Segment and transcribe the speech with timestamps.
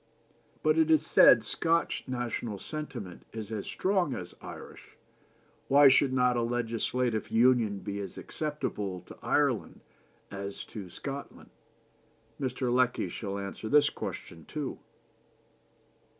[0.63, 4.97] But, it is said, Scotch national sentiment is as strong as Irish,
[5.67, 9.81] why should not a legislative union be as acceptable to Ireland
[10.31, 11.51] as to Scotland?
[12.39, 12.73] Mr.
[12.73, 14.79] Lecky shall answer this question too.